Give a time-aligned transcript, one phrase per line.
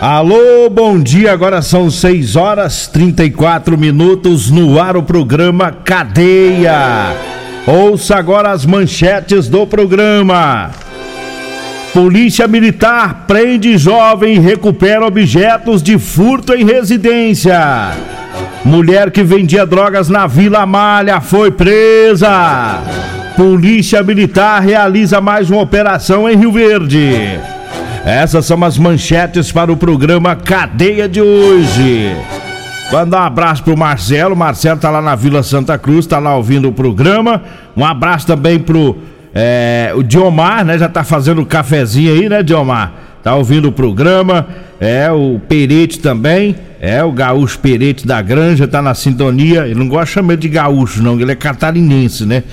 [0.00, 1.32] Alô, bom dia.
[1.32, 7.16] Agora são 6 horas 34 minutos no ar o programa Cadeia.
[7.66, 10.70] Ouça agora as manchetes do programa.
[11.94, 17.92] Polícia Militar prende jovem e recupera objetos de furto em residência.
[18.62, 22.82] Mulher que vendia drogas na Vila Malha foi presa.
[23.34, 27.40] Polícia Militar realiza mais uma operação em Rio Verde.
[28.06, 32.14] Essas são as manchetes para o programa Cadeia de hoje.
[32.92, 34.32] Mandar um abraço pro Marcelo.
[34.32, 37.42] O Marcelo tá lá na Vila Santa Cruz, tá lá ouvindo o programa.
[37.76, 38.96] Um abraço também pro
[39.34, 40.78] é, o Diomar, né?
[40.78, 42.92] Já tá fazendo o cafezinho aí, né, Diomar?
[43.24, 44.46] Tá ouvindo o programa.
[44.78, 46.54] É, o Perete também.
[46.80, 49.66] É, o Gaúcho Perete da Granja tá na sintonia.
[49.66, 52.44] Ele não gosta de chamar de gaúcho, não, ele é catarinense, né?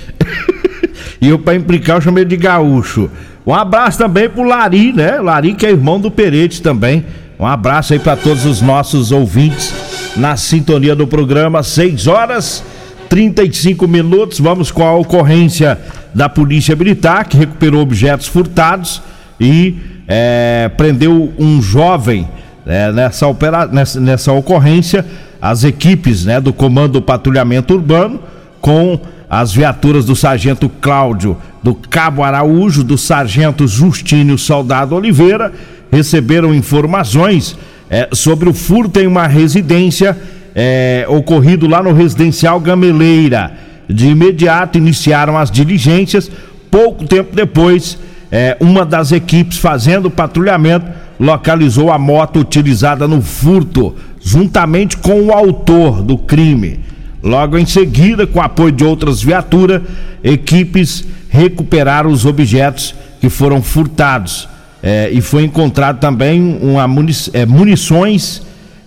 [1.22, 3.08] e eu, pra implicar, eu chamei de gaúcho.
[3.46, 5.20] Um abraço também pro Lari, né?
[5.20, 7.04] Lari que é irmão do Perete também.
[7.38, 9.74] Um abraço aí para todos os nossos ouvintes
[10.16, 12.64] na sintonia do programa, 6 horas
[13.08, 14.40] 35 minutos.
[14.40, 15.78] Vamos com a ocorrência
[16.14, 19.02] da Polícia Militar, que recuperou objetos furtados
[19.38, 19.76] e
[20.08, 22.28] é, prendeu um jovem
[22.66, 25.04] é, nessa, opera, nessa, nessa ocorrência.
[25.40, 28.20] As equipes né, do Comando do Patrulhamento Urbano
[28.60, 28.98] com
[29.34, 35.52] as viaturas do Sargento Cláudio, do Cabo Araújo, do Sargento Justínio Soldado Oliveira
[35.90, 37.58] receberam informações
[37.90, 40.16] é, sobre o furto em uma residência
[40.54, 43.52] é, ocorrido lá no residencial Gameleira.
[43.90, 46.30] De imediato iniciaram as diligências.
[46.70, 47.98] Pouco tempo depois,
[48.30, 50.86] é, uma das equipes fazendo patrulhamento
[51.18, 56.93] localizou a moto utilizada no furto, juntamente com o autor do crime.
[57.24, 59.80] Logo em seguida, com apoio de outras viaturas,
[60.22, 64.46] equipes recuperaram os objetos que foram furtados.
[64.82, 68.42] É, e foi encontrado também uma munic é, munições,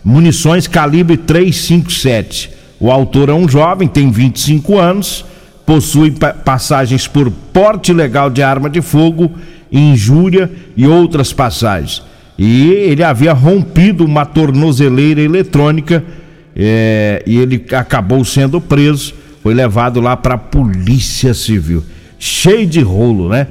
[0.05, 2.51] munições calibre 357.
[2.79, 5.25] O autor é um jovem, tem 25 anos,
[5.65, 6.11] possui
[6.45, 9.31] passagens por porte ilegal de arma de fogo,
[9.71, 12.03] injúria e outras passagens.
[12.37, 16.03] E ele havia rompido uma tornozeleira eletrônica
[16.59, 19.13] é, e ele acabou sendo preso,
[19.43, 21.83] foi levado lá para a Polícia Civil.
[22.17, 23.45] Cheio de rolo, né?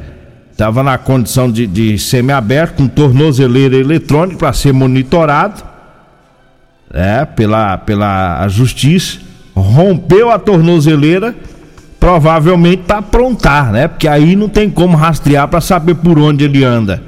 [0.50, 5.62] Estava na condição de, de semi-aberto, com tornozeleira eletrônica para ser monitorado
[6.92, 9.18] é, pela, pela justiça.
[9.54, 11.34] Rompeu a tornozeleira,
[12.00, 13.86] provavelmente para aprontar, né?
[13.86, 17.00] Porque aí não tem como rastrear para saber por onde ele anda.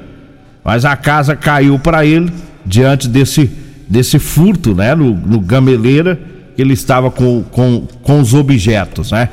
[0.63, 2.31] Mas a casa caiu para ele
[2.65, 3.51] diante desse
[3.89, 4.93] desse furto, né?
[4.93, 6.19] No, no gameleira
[6.55, 9.29] que ele estava com, com, com os objetos, né?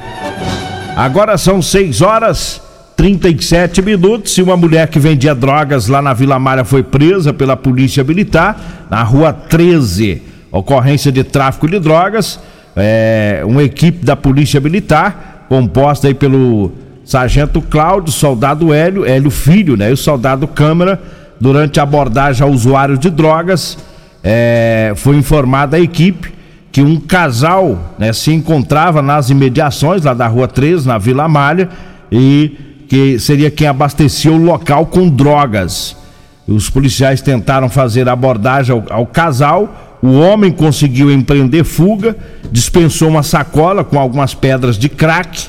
[0.97, 2.63] Agora são 6 horas
[2.97, 7.55] 37 minutos e uma mulher que vendia drogas lá na Vila Malha foi presa pela
[7.55, 10.23] polícia militar na rua 13.
[10.51, 12.41] Ocorrência de tráfico de drogas.
[12.75, 16.73] É, uma equipe da polícia militar, composta aí pelo
[17.05, 19.91] sargento Cláudio, soldado Hélio, Hélio Filho, né?
[19.91, 21.01] E o soldado Câmara,
[21.39, 23.79] durante a abordagem a usuários de drogas,
[24.29, 26.35] é, foi informada a equipe
[26.73, 31.69] que um casal né, se encontrava nas imediações lá da Rua 13, na Vila Malha,
[32.11, 35.97] e que seria quem abastecia o local com drogas.
[36.45, 39.97] Os policiais tentaram fazer abordagem ao, ao casal.
[40.03, 42.17] O homem conseguiu empreender fuga,
[42.51, 45.47] dispensou uma sacola com algumas pedras de crack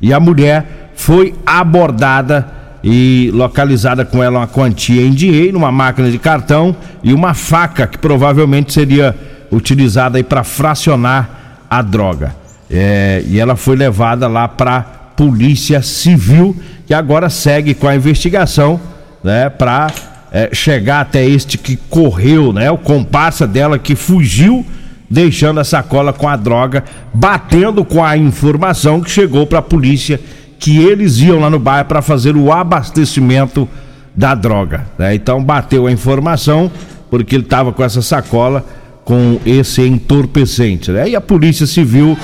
[0.00, 6.10] e a mulher foi abordada e localizada com ela uma quantia em dinheiro, uma máquina
[6.10, 9.14] de cartão e uma faca que provavelmente seria
[9.50, 12.34] utilizada para fracionar a droga.
[12.70, 14.82] É, e ela foi levada lá para
[15.16, 16.54] Polícia Civil,
[16.86, 18.80] que agora segue com a investigação,
[19.24, 19.88] né, para
[20.30, 24.64] é, chegar até este que correu, né, o comparsa dela que fugiu,
[25.10, 30.20] deixando a sacola com a droga, batendo com a informação que chegou para a polícia
[30.58, 33.68] que eles iam lá no bairro para fazer o abastecimento
[34.14, 34.86] da droga.
[34.98, 35.14] Né?
[35.14, 36.70] Então bateu a informação
[37.10, 38.64] porque ele estava com essa sacola
[39.04, 40.90] com esse entorpecente.
[40.90, 41.10] Né?
[41.10, 42.14] E a Polícia Civil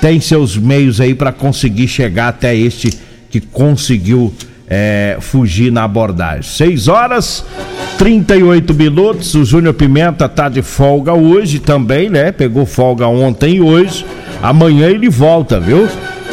[0.00, 2.96] tem seus meios aí para conseguir chegar até este
[3.28, 4.32] que conseguiu
[4.68, 6.42] é, fugir na abordagem.
[6.42, 7.44] 6 horas
[7.98, 9.34] 38 minutos.
[9.34, 12.30] O Júnior Pimenta tá de folga hoje também, né?
[12.30, 14.06] Pegou folga ontem e hoje.
[14.40, 15.88] Amanhã ele volta, viu?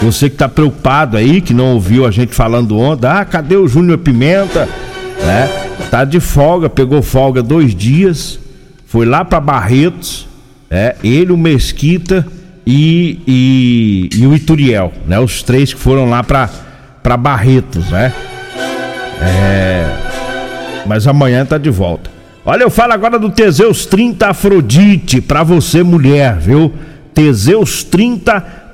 [0.06, 3.68] Você que tá preocupado aí, que não ouviu a gente falando ontem, ah, cadê o
[3.68, 4.70] Júnior Pimenta?
[5.20, 5.50] Né?
[5.90, 8.40] Tá de folga, pegou folga dois dias,
[8.86, 10.28] foi lá para Barretos,
[10.70, 12.24] é, ele, o Mesquita
[12.68, 15.20] e, e, e, o Ituriel, né?
[15.20, 18.14] Os três que foram lá para Barretos, né?
[19.20, 19.88] É,
[20.86, 22.12] mas amanhã tá de volta.
[22.46, 26.72] Olha, eu falo agora do Teseus 30 Afrodite para você mulher, viu?
[27.12, 28.65] Teseus 30 Afrodite.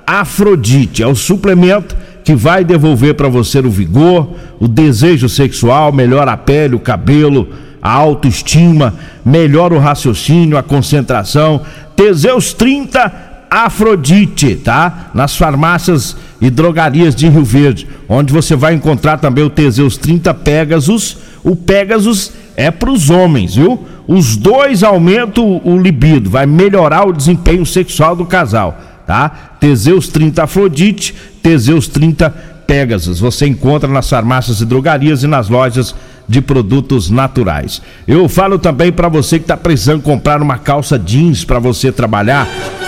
[1.02, 4.30] É o suplemento que vai devolver para você o vigor,
[4.60, 7.48] o desejo sexual, melhora a pele, o cabelo,
[7.82, 8.94] a autoestima,
[9.26, 11.62] melhora o raciocínio, a concentração.
[11.96, 15.12] Teseus 30 Afrodite, tá?
[15.14, 20.34] Nas farmácias e drogarias de Rio Verde, onde você vai encontrar também o Teseus 30
[20.34, 21.18] Pegasus.
[21.44, 23.86] O Pegasus é para os homens, viu?
[24.08, 29.56] Os dois aumentam o libido, vai melhorar o desempenho sexual do casal tá?
[29.60, 32.30] Teseus 30 Afrodite, Teseus 30
[32.66, 33.20] Pegasus.
[33.20, 35.94] Você encontra nas farmácias e drogarias e nas lojas
[36.28, 37.82] de produtos naturais.
[38.08, 42.48] Eu falo também para você que está precisando comprar uma calça jeans para você trabalhar.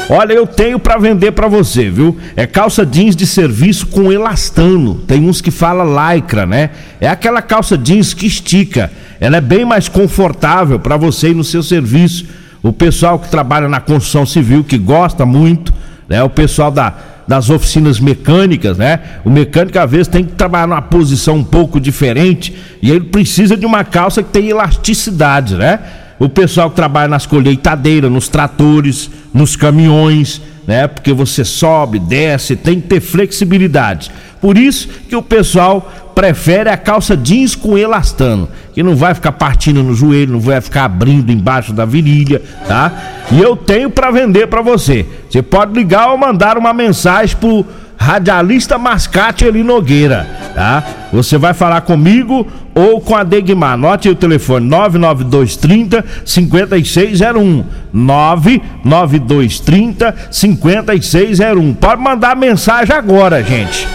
[0.09, 2.17] Olha, eu tenho para vender para você, viu?
[2.35, 4.95] É calça jeans de serviço com elastano.
[4.95, 6.69] Tem uns que fala lycra, né?
[7.01, 8.89] É aquela calça jeans que estica.
[9.19, 12.25] Ela é bem mais confortável para você ir no seu serviço.
[12.61, 15.73] O pessoal que trabalha na construção civil que gosta muito
[16.07, 16.23] né?
[16.23, 16.93] O pessoal da,
[17.27, 18.99] das oficinas mecânicas, né?
[19.23, 23.55] O mecânico às vezes tem que trabalhar numa posição um pouco diferente e ele precisa
[23.55, 25.79] de uma calça que tem elasticidade, né?
[26.19, 30.87] O pessoal que trabalha nas colheitadeiras, nos tratores, nos caminhões, né?
[30.87, 34.11] Porque você sobe, desce, tem que ter flexibilidade.
[34.39, 39.33] Por isso que o pessoal prefere a calça jeans com elastano, que não vai ficar
[39.33, 42.91] partindo no joelho, não vai ficar abrindo embaixo da virilha, tá?
[43.31, 45.05] E eu tenho para vender para você.
[45.29, 47.65] Você pode ligar ou mandar uma mensagem pro
[47.97, 50.83] radialista Mascate ali Nogueira, tá?
[51.11, 53.73] Você vai falar comigo ou com a Degmar.
[53.73, 57.63] Anote o telefone 99230 5601.
[57.93, 61.73] 99230 5601.
[61.75, 63.87] Pode mandar mensagem agora, gente.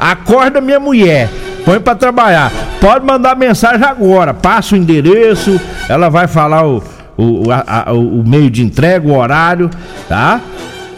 [0.00, 1.28] Acorda minha mulher.
[1.64, 2.50] Põe para trabalhar.
[2.80, 4.32] Pode mandar mensagem agora.
[4.32, 5.60] Passa o endereço.
[5.88, 6.82] Ela vai falar o,
[7.18, 9.68] o, a, a, o meio de entrega, o horário,
[10.08, 10.40] tá?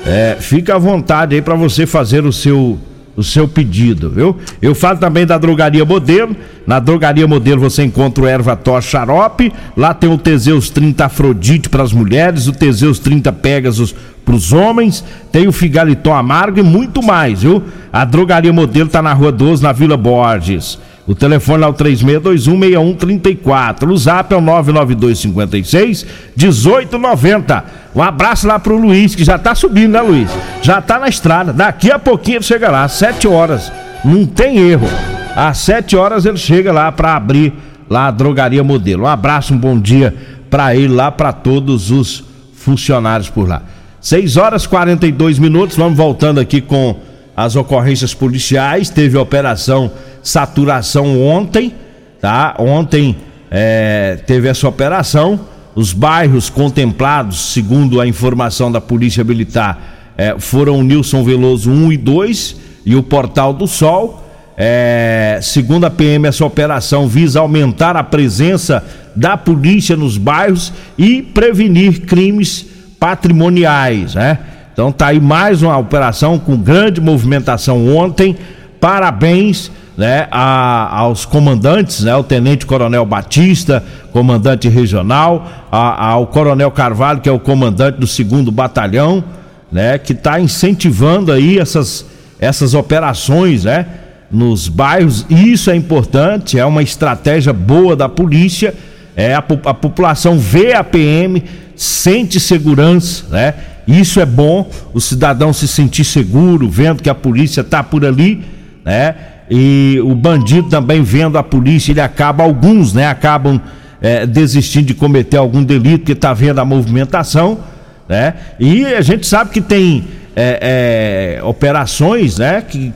[0.07, 2.79] É, fica à vontade aí para você fazer o seu
[3.17, 4.37] o seu pedido, viu?
[4.61, 6.35] Eu falo também da Drogaria Modelo.
[6.67, 9.53] Na Drogaria Modelo você encontra o Erva Tor Xarope.
[9.77, 13.95] Lá tem o Teseus 30 Afrodite para as mulheres, o Teseus 30 Pegasus
[14.25, 17.63] para os homens, tem o Figaliton Amargo e muito mais, viu?
[17.93, 20.79] A Drogaria Modelo tá na Rua 12, na Vila Borges.
[21.07, 23.91] O telefone é o 36216134.
[23.91, 26.07] O zap é o 99256
[26.37, 27.65] 1890.
[27.95, 30.31] Um abraço lá pro Luiz, que já tá subindo, né, Luiz?
[30.63, 31.53] Já tá na estrada.
[31.53, 33.73] Daqui a pouquinho ele chega lá, às 7 horas.
[34.05, 34.89] Não tem erro.
[35.35, 37.53] Às 7 horas ele chega lá para abrir
[37.91, 39.03] lá a drogaria modelo.
[39.03, 40.15] Um abraço, um bom dia
[40.49, 43.63] para ele lá, para todos os funcionários por lá.
[44.01, 45.77] 6 horas 42 minutos.
[45.77, 46.97] Vamos voltando aqui com
[47.45, 48.89] as ocorrências policiais.
[48.89, 49.91] Teve operação
[50.23, 51.75] saturação ontem,
[52.21, 52.55] tá?
[52.59, 53.17] Ontem
[53.51, 55.41] é, teve essa operação.
[55.75, 61.97] Os bairros contemplados, segundo a informação da Polícia Militar, é, foram Nilson Veloso 1 e
[61.97, 62.57] 2
[62.87, 64.23] e o Portal do Sol.
[64.57, 68.85] É, segundo a PM, essa operação visa aumentar a presença
[69.17, 72.67] da polícia nos bairros e prevenir crimes
[73.01, 74.39] patrimoniais, né?
[74.73, 78.37] Então tá aí mais uma operação com grande movimentação ontem.
[78.81, 86.71] Parabéns né, a, aos comandantes, né, o Tenente Coronel Batista, comandante regional, a, ao Coronel
[86.71, 89.23] Carvalho, que é o comandante do segundo batalhão,
[89.71, 92.07] né, que está incentivando aí essas,
[92.41, 93.87] essas operações, né,
[94.31, 95.27] nos bairros.
[95.29, 98.75] Isso é importante, é uma estratégia boa da polícia.
[99.15, 101.45] É, a, a população vê a PM,
[101.77, 103.55] sente segurança, né?
[103.87, 108.45] Isso é bom, o cidadão se sentir seguro, vendo que a polícia está por ali,
[108.85, 109.15] né?
[109.51, 113.07] E o bandido também vendo a polícia, ele acaba, alguns, né?
[113.07, 113.61] Acabam
[114.01, 117.61] é, desistindo de cometer algum delito, porque está vendo a movimentação,
[118.09, 118.35] né?
[118.59, 122.63] E a gente sabe que tem é, é, operações, né?
[122.63, 122.93] Que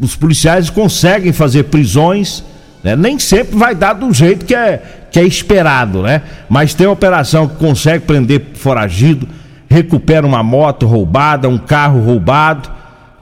[0.00, 2.44] os policiais conseguem fazer prisões,
[2.82, 2.94] né?
[2.94, 6.22] nem sempre vai dar do jeito que é, que é esperado, né?
[6.48, 9.28] Mas tem operação que consegue prender foragido,
[9.68, 12.70] recupera uma moto roubada, um carro roubado,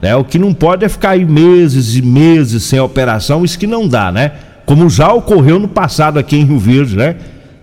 [0.01, 0.15] né?
[0.15, 3.87] O que não pode é ficar aí meses e meses sem operação, isso que não
[3.87, 4.31] dá, né?
[4.65, 7.15] Como já ocorreu no passado aqui em Rio Verde, né?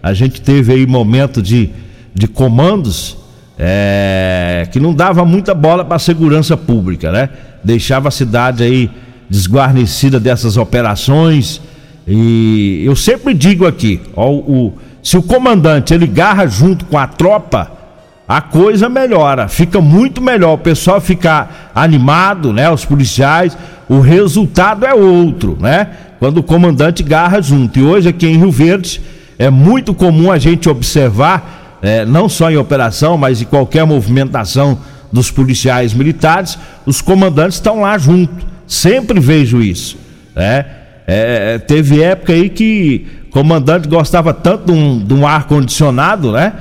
[0.03, 1.71] A gente teve aí momento de,
[2.14, 3.17] de comandos
[3.59, 7.31] é, que não dava muita bola para a segurança pública, né?
[7.62, 8.91] Deixava a cidade aí
[9.31, 11.61] desguarnecida dessas operações.
[12.07, 17.07] E eu sempre digo aqui, ó, o, se o comandante ele garra junto com a
[17.07, 17.71] tropa,
[18.26, 22.71] a coisa melhora, fica muito melhor, o pessoal fica animado, né?
[22.71, 23.57] Os policiais,
[23.88, 25.88] o resultado é outro, né?
[26.19, 27.78] Quando o comandante garra junto.
[27.78, 29.00] E hoje aqui em Rio Verde
[29.38, 34.78] é muito comum a gente observar, é, não só em operação, mas em qualquer movimentação
[35.12, 39.97] dos policiais militares, os comandantes estão lá junto Sempre vejo isso.
[40.35, 40.64] Né?
[41.07, 46.52] É, teve época aí que o comandante gostava tanto de um, um ar-condicionado, né?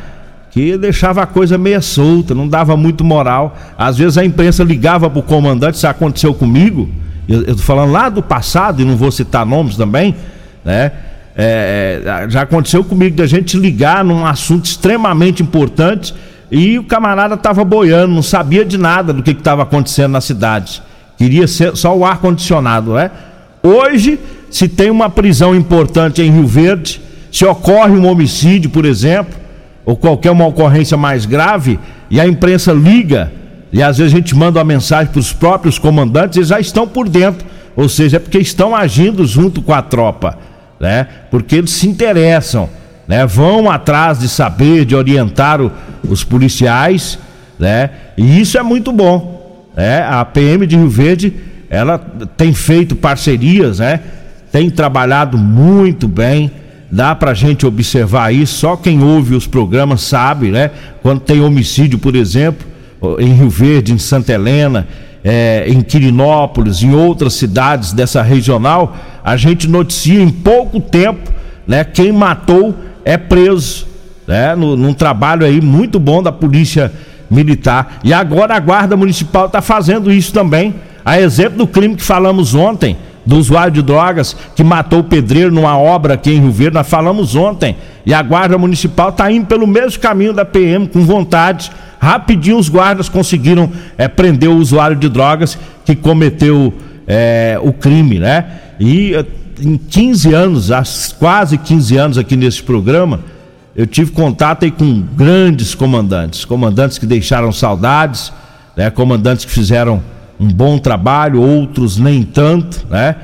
[0.53, 3.57] Que deixava a coisa meia solta, não dava muito moral.
[3.75, 6.87] Às vezes a imprensa ligava pro comandante, isso aconteceu comigo.
[7.27, 10.15] Eu, tô falando lá do passado, e não vou citar nomes também,
[10.63, 10.91] né?
[11.35, 16.13] É, é já aconteceu comigo da gente ligar num assunto extremamente importante
[16.51, 20.83] e o camarada tava boiando, não sabia de nada do que estava acontecendo na cidade.
[21.17, 23.09] Queria ser só o ar condicionado, né?
[23.63, 24.19] Hoje,
[24.51, 29.33] se tem uma prisão importante em Rio Verde, se ocorre um homicídio, por exemplo,
[29.85, 33.31] ou qualquer uma ocorrência mais grave, e a imprensa liga,
[33.71, 36.87] e às vezes a gente manda uma mensagem para os próprios comandantes, eles já estão
[36.87, 40.37] por dentro, ou seja, é porque estão agindo junto com a tropa,
[40.79, 41.07] né?
[41.31, 42.69] Porque eles se interessam,
[43.07, 43.25] né?
[43.25, 45.71] Vão atrás de saber, de orientar o,
[46.07, 47.17] os policiais,
[47.57, 47.89] né?
[48.15, 49.71] E isso é muito bom.
[49.75, 51.33] É, a PM de Rio Verde,
[51.69, 51.97] ela
[52.37, 53.99] tem feito parcerias, né?
[54.51, 56.51] Tem trabalhado muito bem.
[56.93, 60.69] Dá pra gente observar isso, só quem ouve os programas sabe, né?
[61.01, 62.67] Quando tem homicídio, por exemplo,
[63.17, 64.87] em Rio Verde, em Santa Helena,
[65.23, 71.31] é, em Quirinópolis, em outras cidades dessa regional, a gente noticia em pouco tempo,
[71.65, 71.83] né?
[71.83, 73.87] Quem matou é preso,
[74.27, 74.53] né?
[74.53, 76.93] No, num trabalho aí muito bom da polícia
[77.27, 78.01] militar.
[78.03, 80.75] E agora a Guarda Municipal está fazendo isso também.
[81.03, 85.51] A exemplo do crime que falamos ontem, do usuário de drogas que matou o pedreiro
[85.51, 87.75] numa obra aqui em Rio Verde, nós falamos ontem.
[88.05, 91.71] E a Guarda Municipal está indo pelo mesmo caminho da PM, com vontade.
[91.99, 96.73] Rapidinho os guardas conseguiram é, prender o usuário de drogas que cometeu
[97.07, 98.45] é, o crime, né?
[98.79, 99.25] E eh,
[99.61, 100.83] em 15 anos, há
[101.17, 103.21] quase 15 anos aqui nesse programa,
[103.75, 108.31] eu tive contato aí com grandes comandantes, comandantes que deixaram saudades,
[108.75, 108.89] né?
[108.89, 110.01] comandantes que fizeram
[110.43, 113.15] um bom trabalho, outros nem tanto, né?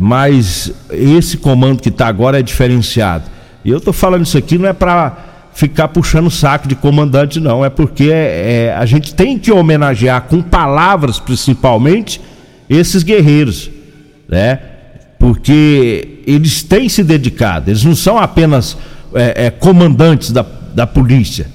[0.00, 3.24] Mas esse comando que está agora é diferenciado.
[3.64, 5.16] E eu estou falando isso aqui não é para
[5.52, 7.64] ficar puxando o saco de comandante, não.
[7.64, 12.20] É porque é, é, a gente tem que homenagear com palavras, principalmente,
[12.68, 13.70] esses guerreiros,
[14.28, 14.58] né?
[15.18, 18.76] Porque eles têm se dedicado, eles não são apenas
[19.14, 21.46] é, é, comandantes da, da polícia.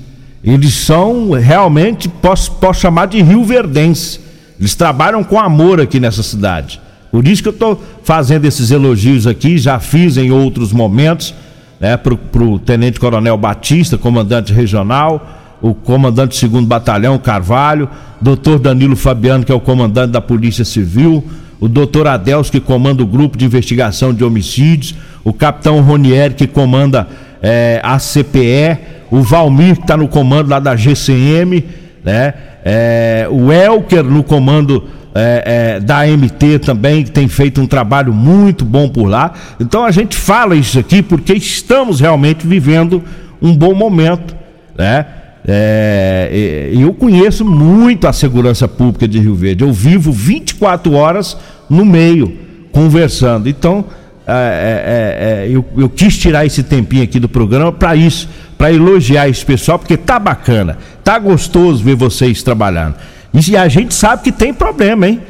[0.43, 4.19] Eles são realmente, posso, posso chamar de rio verdense.
[4.59, 6.81] Eles trabalham com amor aqui nessa cidade.
[7.11, 11.33] Por isso que eu estou fazendo esses elogios aqui, já fiz em outros momentos,
[11.79, 15.25] né, para o Tenente Coronel Batista, comandante regional,
[15.61, 17.89] o comandante do segundo batalhão, Carvalho,
[18.21, 21.23] doutor Danilo Fabiano, que é o comandante da Polícia Civil,
[21.59, 26.47] o doutor Adelso, que comanda o grupo de investigação de homicídios, o capitão Ronieri, que
[26.47, 27.07] comanda
[27.41, 28.77] é, a CPE,
[29.09, 31.63] o Valmir que está no comando lá da GCM,
[32.05, 32.33] né?
[32.63, 34.83] É, o Elker no comando
[35.13, 39.33] é, é, da MT também, que tem feito um trabalho muito bom por lá.
[39.59, 43.03] Então a gente fala isso aqui porque estamos realmente vivendo
[43.41, 44.35] um bom momento,
[44.77, 45.05] né?
[45.47, 49.63] É, eu conheço muito a segurança pública de Rio Verde.
[49.63, 51.37] Eu vivo 24 horas
[51.69, 52.35] no meio,
[52.71, 53.47] conversando.
[53.47, 53.85] Então,
[54.27, 58.71] é, é, é, eu, eu, quis tirar esse tempinho aqui do programa para isso, para
[58.71, 62.95] elogiar esse pessoal, porque tá bacana, tá gostoso ver vocês trabalhando.
[63.33, 65.21] E a gente sabe que tem problema, hein?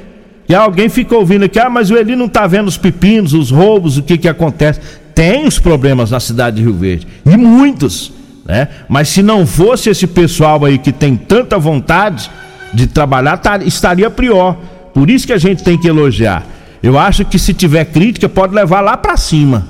[0.48, 3.50] E alguém fica ouvindo aqui, ah, mas o Eli não está vendo os pepinos, os
[3.50, 4.80] roubos, o que que acontece.
[5.16, 8.14] Tem os problemas na cidade de Rio Verde, e muitos,
[8.46, 8.68] né?
[8.88, 12.30] Mas se não fosse esse pessoal aí que tem tanta vontade
[12.74, 14.56] de trabalhar, tá, estaria pior.
[14.94, 16.46] Por isso que a gente tem que elogiar.
[16.84, 19.68] Eu acho que se tiver crítica, pode levar lá para cima.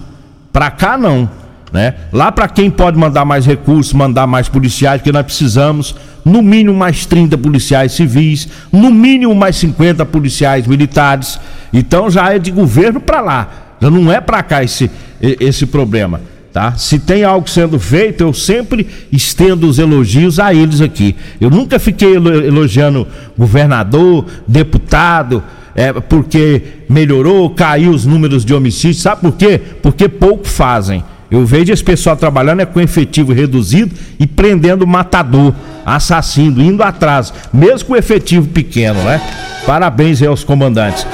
[0.51, 1.29] Para cá não,
[1.71, 1.95] né?
[2.11, 6.75] Lá para quem pode mandar mais recursos, mandar mais policiais, porque nós precisamos no mínimo
[6.75, 11.39] mais 30 policiais civis, no mínimo mais 50 policiais militares.
[11.73, 14.89] Então já é de governo para lá, já não é para cá esse,
[15.21, 16.21] esse problema.
[16.55, 16.73] Tá?
[16.77, 21.13] Se tem algo sendo feito, eu sempre estendo os elogios a eles aqui.
[21.41, 23.05] Eu nunca fiquei elogiando
[23.37, 25.43] governador, deputado,
[25.75, 29.01] é, porque melhorou, caiu os números de homicídios.
[29.01, 29.59] Sabe por quê?
[29.81, 31.03] Porque pouco fazem.
[31.29, 35.53] Eu vejo esse pessoal trabalhando é com efetivo reduzido e prendendo matador,
[35.85, 39.19] assassino, indo atrás, mesmo com efetivo pequeno, né?
[39.65, 41.05] Parabéns aí aos comandantes.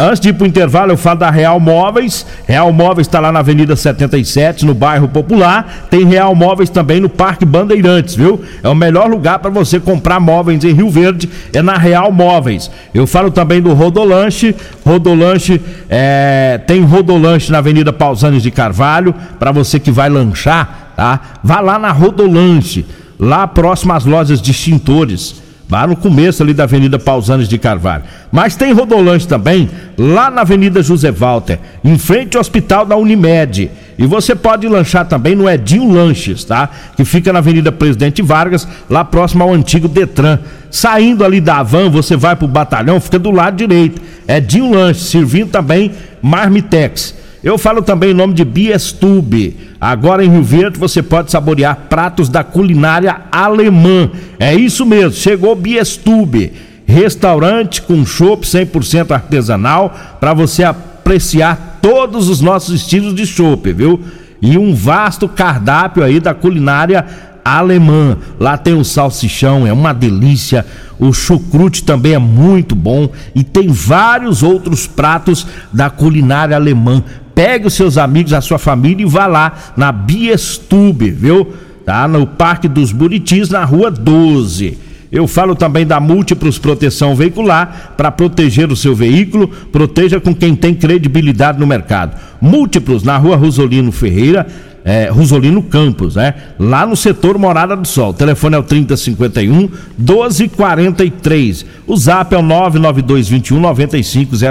[0.00, 2.26] Antes de ir pro intervalo, eu falo da Real Móveis.
[2.46, 5.86] Real Móveis está lá na Avenida 77, no bairro Popular.
[5.90, 8.40] Tem Real Móveis também no Parque Bandeirantes, viu?
[8.62, 12.70] É o melhor lugar para você comprar móveis em Rio Verde, é na Real Móveis.
[12.94, 14.56] Eu falo também do Rodolanche.
[14.84, 16.58] Rodolanche, é...
[16.66, 21.20] tem Rodolanche na Avenida Pausanes de Carvalho, para você que vai lanchar, tá?
[21.44, 22.86] Vá lá na Rodolanche,
[23.20, 28.04] lá próximo às lojas de extintores lá no começo ali da Avenida Pausanes de Carvalho.
[28.30, 33.70] Mas tem Rodolanche também, lá na Avenida José Walter, em frente ao Hospital da Unimed.
[33.98, 36.68] E você pode lanchar também no Edinho Lanches, tá?
[36.96, 40.38] Que fica na Avenida Presidente Vargas, lá próximo ao antigo Detran.
[40.70, 44.00] Saindo ali da van, você vai pro batalhão, fica do lado direito.
[44.26, 45.92] Edinho Lanches, servindo também
[46.22, 47.21] Marmitex.
[47.42, 49.56] Eu falo também em nome de Biestube.
[49.80, 54.10] Agora em Rio Verde você pode saborear pratos da culinária alemã.
[54.38, 56.52] É isso mesmo, chegou Biestube.
[56.86, 64.00] Restaurante com chopp 100% artesanal para você apreciar todos os nossos estilos de chopp, viu?
[64.40, 67.04] E um vasto cardápio aí da culinária
[67.44, 68.16] alemã.
[68.38, 70.64] Lá tem o salsichão, é uma delícia.
[70.98, 77.02] O chucrute também é muito bom e tem vários outros pratos da culinária alemã
[77.34, 81.52] pegue os seus amigos, a sua família e vá lá na Biestube, viu?
[81.84, 84.78] Tá no Parque dos Buritis, na Rua 12.
[85.12, 89.46] Eu falo também da Múltiplos Proteção Veicular para proteger o seu veículo.
[89.70, 92.18] Proteja com quem tem credibilidade no mercado.
[92.40, 94.46] Múltiplos na Rua Rosolino Ferreira,
[94.82, 96.34] é, Rosolino Campos, né?
[96.58, 98.10] Lá no setor Morada do Sol.
[98.10, 99.68] O telefone é o 3051
[99.98, 101.66] 1243.
[101.86, 104.42] O zap é o 99221 9500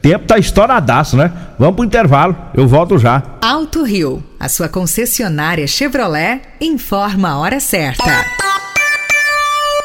[0.00, 1.30] tempo tá estouradaço, né?
[1.58, 3.22] Vamos pro intervalo, eu volto já.
[3.42, 8.04] Alto Rio, a sua concessionária Chevrolet, informa a hora certa.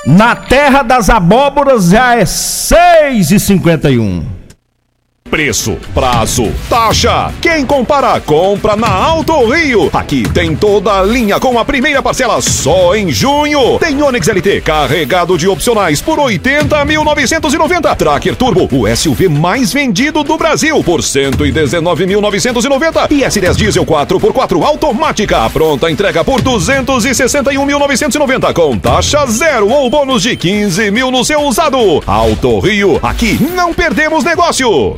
[0.05, 4.44] Na terra das abóboras já é 6 e 51
[5.35, 7.29] Preço, prazo, taxa.
[7.41, 9.89] Quem compara, compra na Alto Rio.
[9.91, 13.77] Aqui tem toda a linha com a primeira parcela só em junho.
[13.77, 17.97] Tem Onix LT carregado de opcionais por 80.990.
[17.97, 23.11] Tracker Turbo, o SUV mais vendido do Brasil por 119.990.
[23.11, 30.37] E S10 Diesel 4x4 automática, pronta entrega por 261.990 com taxa zero ou bônus de
[30.37, 32.01] 15 mil no seu usado.
[32.07, 34.97] Alto Rio, aqui não perdemos negócio.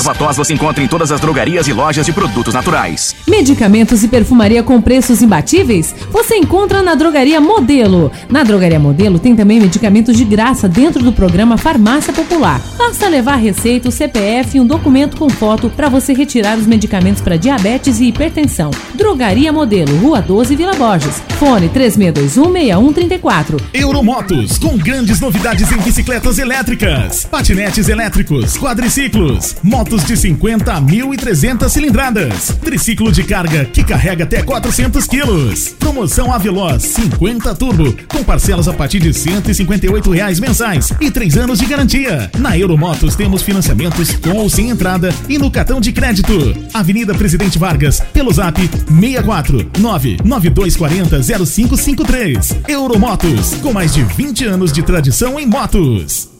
[0.00, 3.14] Ervatós você encontra em todas as drogarias e lojas de produtos naturais.
[3.28, 5.94] Medicamentos e perfumaria com preços imbatíveis?
[6.10, 8.10] Você encontra na Drogaria Modelo.
[8.26, 12.62] Na Drogaria Modelo tem também medicamentos de graça dentro do programa Farmácia Popular.
[12.78, 17.20] Basta levar receita, o CPF e um documento com foto para você retirar os medicamentos
[17.20, 18.70] para diabetes e hipertensão.
[18.94, 21.22] Drogaria Modelo, Rua 12, Vila Borges.
[21.38, 23.60] Fone 36216134.
[23.74, 30.80] Euromotos, com grandes novidades em bicicletas elétricas, patinetes elétricos, quadriciclos, motos motos de 50 a
[30.80, 32.56] 1.300 cilindradas.
[32.62, 35.70] Triciclo de carga que carrega até 400 quilos.
[35.80, 41.58] Promoção Aveloz 50 Turbo, com parcelas a partir de 158 reais mensais e 3 anos
[41.58, 42.30] de garantia.
[42.38, 46.54] Na Euromotos temos financiamentos com ou sem entrada e no cartão de crédito.
[46.72, 52.56] Avenida Presidente Vargas, pelo zap 64 99240 0553.
[52.68, 56.39] Euromotos, com mais de 20 anos de tradição em motos.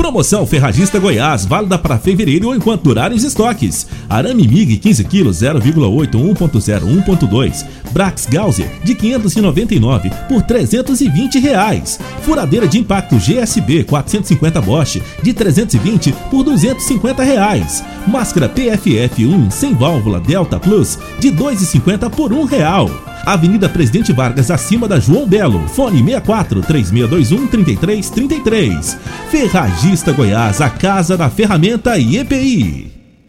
[0.00, 3.86] Promoção Ferragista Goiás, válida para fevereiro ou enquanto durarem os estoques.
[4.08, 7.66] Arame MIG 15 kg 0,8 1.0 1.2.
[7.92, 12.00] Brax Gausser de 599 por 320 reais.
[12.22, 17.84] Furadeira de impacto GSB 450 Bosch de 320 por 250 reais.
[18.06, 23.09] Máscara PFF 1 sem válvula Delta Plus de 2,50 por 1 real.
[23.24, 25.68] Avenida Presidente Vargas, acima da João Belo.
[25.68, 28.98] Fone 64 3621 3333.
[29.30, 32.99] Ferragista Goiás, a casa da ferramenta e EPI.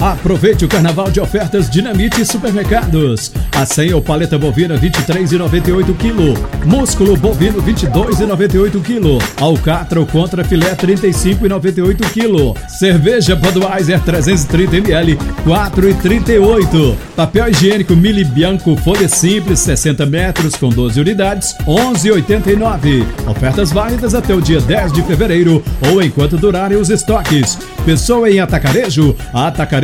[0.00, 3.32] Aproveite o carnaval de ofertas Dinamite Supermercados.
[3.56, 6.66] A senha ou paleta bovina 23,98 kg.
[6.66, 9.24] Músculo bovino 22,98 kg.
[9.40, 12.68] Alcatra ou contra filé 35,98 kg.
[12.68, 16.96] Cerveja Budweiser 330 ml 4,38.
[17.16, 23.06] Papel higiênico Mili Bianco folha simples 60 metros com 12 unidades 11,89.
[23.28, 27.58] Ofertas válidas até o dia 10 de fevereiro ou enquanto durarem os estoques.
[27.84, 29.83] Pessoa em atacarejo, atacarejo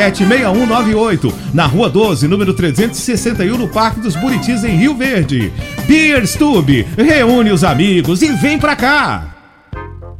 [0.01, 5.53] 6198, na Rua 12, número 361, no Parque dos Buritis, em Rio Verde.
[5.87, 9.30] Beer Stube, reúne os amigos e vem pra cá!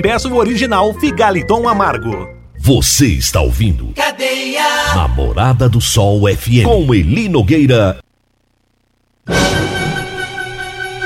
[0.00, 2.26] e peça o original Figaliton Amargo.
[2.58, 4.94] Você está ouvindo Cadeia.
[4.94, 7.98] Namorada do Sol FM com Eli Nogueira.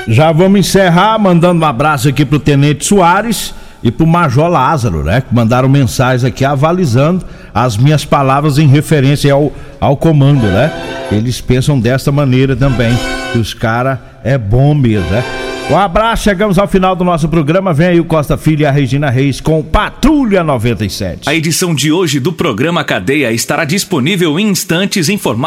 [0.07, 5.21] Já vamos encerrar mandando um abraço aqui pro Tenente Soares e pro Major Lázaro, né?
[5.21, 10.71] Que mandaram mensagens aqui avalizando as minhas palavras em referência ao, ao comando, né?
[11.11, 12.97] Eles pensam desta maneira também,
[13.31, 15.23] que os caras é bom mesmo, né?
[15.67, 17.73] Um abraço, chegamos ao final do nosso programa.
[17.73, 21.27] Vem aí o Costa Filho e a Regina Reis com Patrulha 97.
[21.27, 25.45] A edição de hoje do programa Cadeia estará disponível em instantes em formato